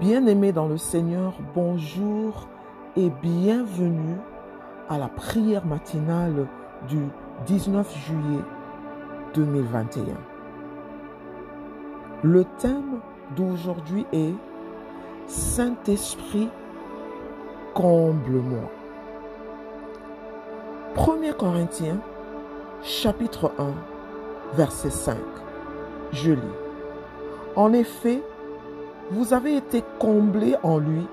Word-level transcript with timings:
Bien-aimés 0.00 0.50
dans 0.50 0.66
le 0.66 0.76
Seigneur, 0.76 1.34
bonjour 1.54 2.48
et 2.96 3.10
bienvenue 3.22 4.16
à 4.88 4.98
la 4.98 5.06
prière 5.06 5.64
matinale 5.64 6.48
du 6.88 6.98
19 7.46 7.96
juillet 8.04 8.42
2021. 9.34 10.04
Le 12.24 12.44
thème 12.58 12.98
d'aujourd'hui 13.36 14.04
est 14.12 14.34
Saint-Esprit, 15.28 16.48
comble-moi. 17.72 18.68
1 20.96 21.32
Corinthiens, 21.34 22.00
chapitre 22.82 23.52
1, 23.60 24.56
verset 24.56 24.90
5. 24.90 25.16
Je 26.10 26.32
lis. 26.32 26.40
En 27.54 27.72
effet, 27.72 28.24
vous 29.10 29.34
avez 29.34 29.56
été 29.56 29.82
comblés 29.98 30.56
en 30.62 30.78
lui 30.78 31.06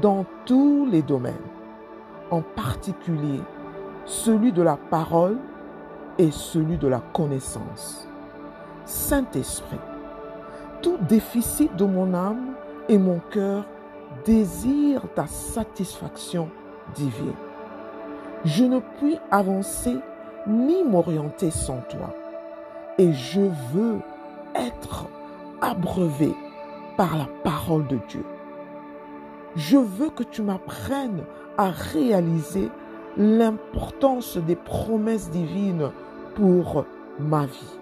dans 0.00 0.24
tous 0.44 0.86
les 0.90 1.02
domaines, 1.02 1.34
en 2.30 2.42
particulier 2.42 3.40
celui 4.04 4.52
de 4.52 4.62
la 4.62 4.76
parole 4.76 5.38
et 6.18 6.30
celui 6.30 6.76
de 6.78 6.88
la 6.88 7.00
connaissance. 7.12 8.08
Saint-Esprit, 8.84 9.80
tout 10.82 10.98
déficit 11.08 11.74
de 11.76 11.84
mon 11.84 12.14
âme 12.14 12.54
et 12.88 12.98
mon 12.98 13.20
cœur 13.30 13.64
désire 14.24 15.02
ta 15.14 15.26
satisfaction 15.26 16.48
divine. 16.94 17.34
Je 18.44 18.64
ne 18.64 18.80
puis 18.98 19.18
avancer 19.30 19.96
ni 20.46 20.84
m'orienter 20.84 21.50
sans 21.50 21.80
toi, 21.88 22.14
et 22.96 23.12
je 23.12 23.42
veux 23.72 23.98
être 24.54 25.06
abreuvé 25.60 26.34
par 26.98 27.16
la 27.16 27.26
parole 27.44 27.86
de 27.86 27.98
Dieu. 28.08 28.24
Je 29.54 29.78
veux 29.78 30.10
que 30.10 30.24
tu 30.24 30.42
m'apprennes 30.42 31.24
à 31.56 31.70
réaliser 31.70 32.70
l'importance 33.16 34.36
des 34.36 34.56
promesses 34.56 35.30
divines 35.30 35.92
pour 36.34 36.84
ma 37.20 37.46
vie. 37.46 37.78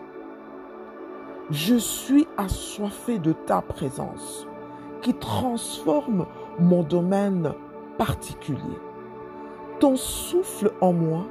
Je 1.50 1.76
suis 1.76 2.28
assoiffé 2.36 3.18
de 3.18 3.32
ta 3.32 3.62
présence 3.62 4.46
qui 5.00 5.14
transforme 5.14 6.26
mon 6.58 6.82
domaine 6.82 7.54
particulier. 7.96 8.78
Ton 9.80 9.96
souffle 9.96 10.72
en 10.82 10.92
moi 10.92 11.26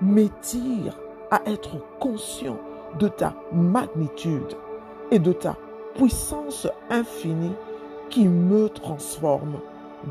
m'étire 0.00 0.98
à 1.30 1.40
être 1.46 1.76
conscient 2.00 2.58
de 2.98 3.06
ta 3.06 3.34
magnitude 3.52 4.56
et 5.12 5.20
de 5.20 5.32
ta 5.32 5.56
puissance 5.94 6.66
infinie 6.90 7.54
qui 8.10 8.28
me 8.28 8.68
transforme 8.68 9.60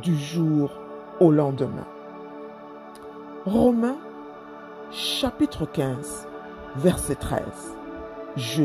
du 0.02 0.16
jour 0.18 0.72
au 1.20 1.32
lendemain. 1.32 1.88
Romains 3.46 3.98
chapitre 4.92 5.66
15 5.66 6.28
verset 6.76 7.16
13. 7.16 7.42
Je. 8.38 8.64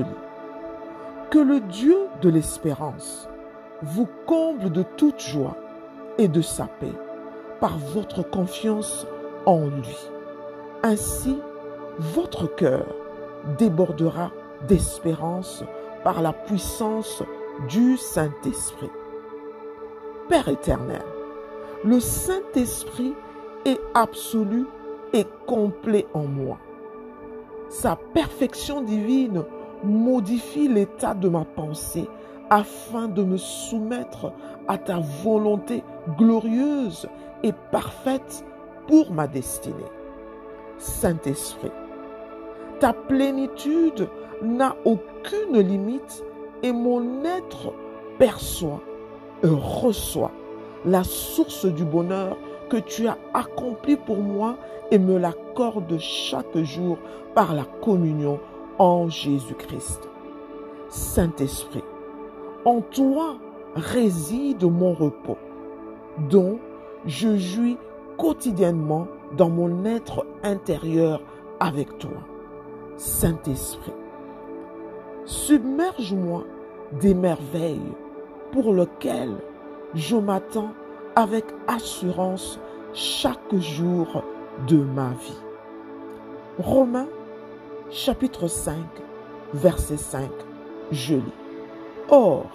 Que 1.30 1.38
le 1.38 1.60
Dieu 1.60 1.96
de 2.22 2.28
l'espérance 2.28 3.28
vous 3.82 4.08
comble 4.26 4.70
de 4.70 4.84
toute 4.96 5.20
joie 5.20 5.56
et 6.18 6.28
de 6.28 6.40
sa 6.40 6.66
paix 6.66 6.94
par 7.60 7.78
votre 7.78 8.22
confiance 8.22 9.06
en 9.44 9.66
lui. 9.66 9.96
Ainsi, 10.82 11.38
votre 11.98 12.46
cœur 12.46 12.86
débordera 13.58 14.30
d'espérance 14.68 15.64
par 16.04 16.22
la 16.22 16.32
puissance 16.32 17.22
du 17.68 17.96
Saint-Esprit. 17.96 18.90
Père 20.28 20.48
éternel, 20.48 21.02
le 21.84 22.00
Saint-Esprit 22.00 23.14
est 23.64 23.80
absolu 23.94 24.66
et 25.12 25.26
complet 25.46 26.06
en 26.14 26.24
moi. 26.24 26.58
Sa 27.68 27.96
perfection 28.14 28.82
divine 28.82 29.44
modifie 29.84 30.68
l'état 30.68 31.14
de 31.14 31.28
ma 31.28 31.44
pensée 31.44 32.08
afin 32.50 33.08
de 33.08 33.22
me 33.22 33.36
soumettre 33.36 34.32
à 34.68 34.78
ta 34.78 35.00
volonté 35.22 35.82
glorieuse 36.16 37.08
et 37.42 37.52
parfaite 37.70 38.44
pour 38.86 39.10
ma 39.12 39.26
destinée. 39.26 39.74
Saint-Esprit, 40.78 41.72
ta 42.78 42.92
plénitude 42.92 44.08
n'a 44.42 44.76
aucune 44.84 45.58
limite 45.58 46.24
et 46.62 46.72
mon 46.72 47.24
être 47.24 47.72
perçoit 48.18 48.80
et 49.42 49.48
reçoit 49.48 50.32
la 50.84 51.04
source 51.04 51.66
du 51.66 51.84
bonheur 51.84 52.36
que 52.68 52.76
tu 52.76 53.06
as 53.06 53.18
accompli 53.34 53.96
pour 53.96 54.18
moi 54.18 54.56
et 54.90 54.98
me 54.98 55.18
l'accorde 55.18 55.98
chaque 55.98 56.56
jour 56.58 56.98
par 57.34 57.54
la 57.54 57.64
communion 57.64 58.38
en 58.78 59.08
Jésus-Christ. 59.08 60.08
Saint-Esprit, 60.88 61.84
en 62.64 62.80
toi 62.80 63.36
réside 63.74 64.64
mon 64.64 64.92
repos, 64.94 65.38
dont 66.30 66.58
je 67.04 67.36
jouis 67.36 67.78
quotidiennement 68.16 69.06
dans 69.36 69.50
mon 69.50 69.84
être 69.84 70.24
intérieur 70.42 71.20
avec 71.60 71.98
toi. 71.98 72.10
Saint-Esprit, 72.96 73.92
submerge-moi 75.26 76.44
des 77.00 77.14
merveilles 77.14 77.92
pour 78.52 78.72
lesquelles 78.72 79.36
je 79.94 80.16
m'attends 80.16 80.72
avec 81.14 81.44
assurance 81.66 82.60
chaque 82.94 83.54
jour 83.56 84.22
de 84.68 84.78
ma 84.78 85.10
vie. 85.10 85.42
Romains 86.58 87.08
chapitre 87.90 88.48
5 88.48 88.76
verset 89.52 89.96
5, 89.96 90.28
je 90.90 91.14
lis. 91.14 91.22
Or, 92.08 92.46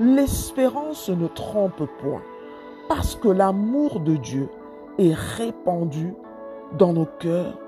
l'espérance 0.00 1.08
ne 1.08 1.26
trompe 1.28 1.84
point, 2.00 2.22
parce 2.88 3.16
que 3.16 3.28
l'amour 3.28 4.00
de 4.00 4.16
Dieu 4.16 4.48
est 4.98 5.14
répandu 5.14 6.14
dans 6.78 6.92
nos 6.92 7.06
cœurs 7.18 7.58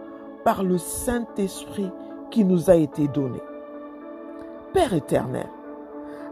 par 0.45 0.63
le 0.63 0.79
Saint-Esprit 0.79 1.91
qui 2.31 2.45
nous 2.45 2.71
a 2.71 2.77
été 2.77 3.09
donné. 3.09 3.41
Père 4.73 4.95
éternel, 4.95 5.49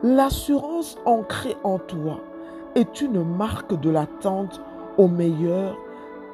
l'assurance 0.05 0.97
ancrée 1.05 1.57
en 1.65 1.79
toi 1.79 2.21
est 2.77 3.01
une 3.01 3.25
marque 3.25 3.75
de 3.81 3.91
l'attente 3.91 4.61
au 4.97 5.09
meilleur 5.09 5.77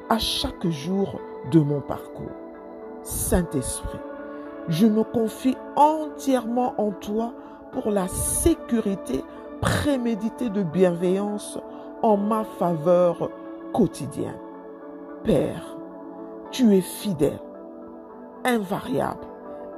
à 0.09 0.19
chaque 0.19 0.67
jour 0.67 1.19
de 1.49 1.59
mon 1.59 1.81
parcours. 1.81 2.29
Saint-Esprit, 3.01 3.97
je 4.67 4.85
me 4.85 5.03
confie 5.03 5.57
entièrement 5.75 6.75
en 6.77 6.91
toi 6.91 7.33
pour 7.71 7.89
la 7.89 8.07
sécurité 8.07 9.23
préméditée 9.61 10.49
de 10.49 10.61
bienveillance 10.61 11.57
en 12.03 12.17
ma 12.17 12.43
faveur 12.43 13.31
quotidienne. 13.73 14.39
Père, 15.23 15.75
tu 16.51 16.75
es 16.75 16.81
fidèle, 16.81 17.41
invariable 18.43 19.25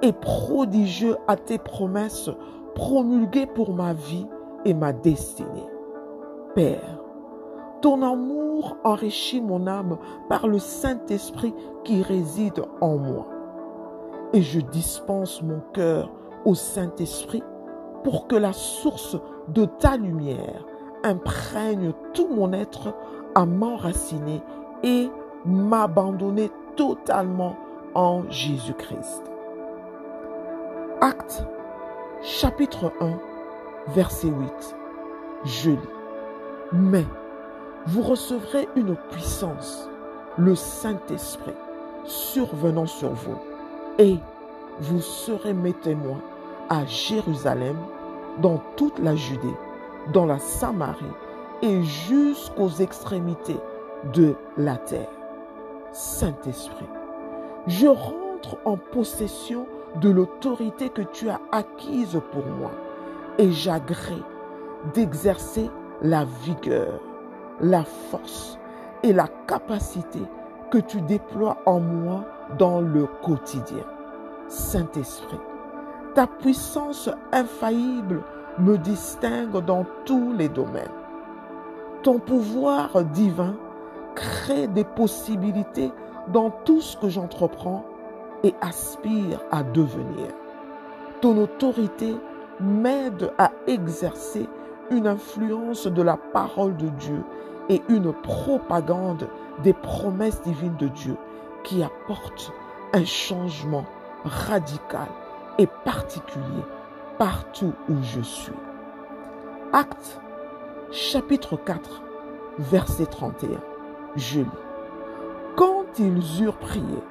et 0.01 0.13
prodigieux 0.13 1.17
à 1.27 1.35
tes 1.35 1.57
promesses 1.57 2.29
promulguées 2.75 3.47
pour 3.47 3.73
ma 3.73 3.93
vie 3.93 4.27
et 4.65 4.73
ma 4.73 4.93
destinée. 4.93 5.67
Père, 6.55 6.99
ton 7.81 8.01
amour 8.01 8.77
enrichit 8.83 9.41
mon 9.41 9.67
âme 9.67 9.97
par 10.29 10.47
le 10.47 10.59
Saint-Esprit 10.59 11.53
qui 11.83 12.01
réside 12.01 12.63
en 12.81 12.97
moi. 12.97 13.27
Et 14.33 14.41
je 14.41 14.59
dispense 14.59 15.41
mon 15.41 15.61
cœur 15.73 16.11
au 16.45 16.53
Saint-Esprit 16.55 17.43
pour 18.03 18.27
que 18.27 18.35
la 18.35 18.53
source 18.53 19.17
de 19.47 19.65
ta 19.65 19.97
lumière 19.97 20.65
imprègne 21.03 21.93
tout 22.13 22.27
mon 22.27 22.51
être 22.53 22.93
à 23.35 23.45
m'enraciner 23.45 24.41
et 24.83 25.09
m'abandonner 25.45 26.51
totalement 26.75 27.55
en 27.95 28.23
Jésus-Christ. 28.29 29.36
Acte 31.01 31.45
chapitre 32.23 32.91
1 32.99 33.19
verset 33.89 34.29
8. 34.29 34.75
Je 35.45 35.69
lis. 35.69 35.77
Mais 36.73 37.05
vous 37.85 38.01
recevrez 38.01 38.67
une 38.75 38.95
puissance, 39.11 39.87
le 40.39 40.55
Saint-Esprit, 40.55 41.53
survenant 42.03 42.87
sur 42.87 43.11
vous, 43.11 43.37
et 43.99 44.17
vous 44.79 44.99
serez 44.99 45.53
mes 45.53 45.73
témoins 45.73 46.21
à 46.69 46.83
Jérusalem, 46.87 47.77
dans 48.41 48.59
toute 48.75 48.97
la 48.97 49.15
Judée, 49.15 49.55
dans 50.13 50.25
la 50.25 50.39
Samarie 50.39 51.05
et 51.61 51.83
jusqu'aux 51.83 52.69
extrémités 52.69 53.59
de 54.15 54.33
la 54.57 54.77
terre. 54.77 55.11
Saint-Esprit, 55.91 56.89
je 57.67 57.85
rentre 57.85 58.57
en 58.65 58.77
possession 58.77 59.67
de 59.95 60.09
l'autorité 60.09 60.89
que 60.89 61.01
tu 61.01 61.29
as 61.29 61.39
acquise 61.51 62.19
pour 62.31 62.45
moi 62.45 62.71
et 63.37 63.51
j'agrée 63.51 64.23
d'exercer 64.93 65.69
la 66.01 66.25
vigueur, 66.43 66.99
la 67.59 67.83
force 67.83 68.59
et 69.03 69.13
la 69.13 69.27
capacité 69.47 70.21
que 70.71 70.77
tu 70.77 71.01
déploies 71.01 71.57
en 71.65 71.79
moi 71.79 72.25
dans 72.57 72.81
le 72.81 73.07
quotidien. 73.23 73.83
Saint-Esprit, 74.47 75.39
ta 76.13 76.27
puissance 76.27 77.09
infaillible 77.31 78.23
me 78.59 78.77
distingue 78.77 79.63
dans 79.65 79.85
tous 80.05 80.33
les 80.33 80.49
domaines. 80.49 80.87
Ton 82.03 82.19
pouvoir 82.19 83.03
divin 83.03 83.55
crée 84.15 84.67
des 84.67 84.83
possibilités 84.83 85.91
dans 86.29 86.49
tout 86.49 86.81
ce 86.81 86.97
que 86.97 87.09
j'entreprends 87.09 87.85
et 88.43 88.53
aspire 88.61 89.39
à 89.51 89.63
devenir. 89.63 90.27
Ton 91.21 91.37
autorité 91.37 92.15
m'aide 92.59 93.31
à 93.37 93.51
exercer 93.67 94.47
une 94.91 95.07
influence 95.07 95.87
de 95.87 96.01
la 96.01 96.17
parole 96.17 96.75
de 96.77 96.87
Dieu 96.87 97.23
et 97.69 97.81
une 97.89 98.13
propagande 98.13 99.27
des 99.63 99.73
promesses 99.73 100.41
divines 100.43 100.77
de 100.77 100.87
Dieu 100.87 101.17
qui 101.63 101.83
apportent 101.83 102.53
un 102.93 103.03
changement 103.03 103.85
radical 104.23 105.07
et 105.57 105.67
particulier 105.83 106.63
partout 107.17 107.73
où 107.89 107.95
je 108.01 108.21
suis. 108.21 108.53
Acte 109.73 110.21
chapitre 110.91 111.57
4 111.57 112.03
verset 112.59 113.05
31. 113.07 113.59
Je 114.15 114.39
lis. 114.39 114.47
Quand 115.55 115.85
ils 115.99 116.43
eurent 116.43 116.57
prié, 116.57 117.03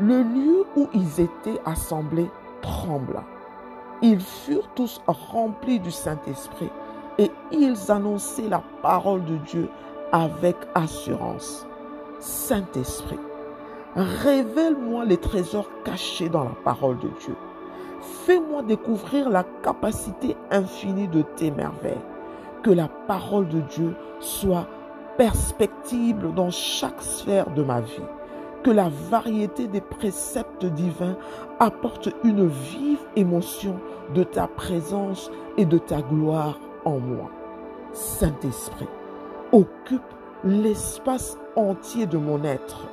le 0.00 0.22
lieu 0.22 0.64
où 0.76 0.88
ils 0.94 1.20
étaient 1.20 1.60
assemblés 1.64 2.30
trembla. 2.62 3.24
Ils 4.00 4.20
furent 4.20 4.68
tous 4.74 5.00
remplis 5.06 5.80
du 5.80 5.90
Saint-Esprit 5.90 6.70
et 7.18 7.30
ils 7.50 7.90
annonçaient 7.90 8.48
la 8.48 8.62
parole 8.80 9.24
de 9.24 9.36
Dieu 9.38 9.68
avec 10.12 10.56
assurance. 10.74 11.66
Saint-Esprit, 12.20 13.18
révèle-moi 13.96 15.04
les 15.04 15.16
trésors 15.16 15.68
cachés 15.84 16.28
dans 16.28 16.44
la 16.44 16.56
parole 16.64 16.98
de 16.98 17.08
Dieu. 17.20 17.34
Fais-moi 18.00 18.62
découvrir 18.62 19.28
la 19.28 19.44
capacité 19.62 20.36
infinie 20.50 21.08
de 21.08 21.22
tes 21.22 21.50
merveilles. 21.50 21.96
Que 22.62 22.70
la 22.70 22.88
parole 22.88 23.48
de 23.48 23.60
Dieu 23.60 23.96
soit 24.20 24.66
perspectible 25.16 26.32
dans 26.34 26.50
chaque 26.50 27.02
sphère 27.02 27.50
de 27.50 27.62
ma 27.62 27.80
vie. 27.80 28.02
Que 28.62 28.70
la 28.70 28.90
variété 29.10 29.68
des 29.68 29.80
préceptes 29.80 30.66
divins 30.66 31.16
apporte 31.60 32.08
une 32.24 32.46
vive 32.46 32.98
émotion 33.16 33.76
de 34.14 34.24
ta 34.24 34.46
présence 34.46 35.30
et 35.56 35.64
de 35.64 35.78
ta 35.78 36.02
gloire 36.02 36.58
en 36.84 36.98
moi. 36.98 37.30
Saint-Esprit, 37.92 38.88
occupe 39.52 40.02
l'espace 40.44 41.38
entier 41.56 42.06
de 42.06 42.18
mon 42.18 42.44
être, 42.44 42.88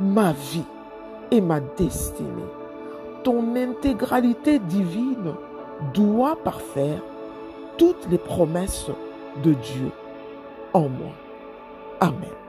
ma 0.00 0.32
vie 0.32 0.64
et 1.30 1.40
ma 1.40 1.60
destinée. 1.60 2.28
Ton 3.22 3.54
intégralité 3.54 4.58
divine 4.58 5.34
doit 5.94 6.36
parfaire 6.42 7.02
toutes 7.76 8.08
les 8.10 8.18
promesses 8.18 8.90
de 9.42 9.52
Dieu 9.52 9.90
en 10.72 10.88
moi. 10.88 11.12
Amen. 12.00 12.39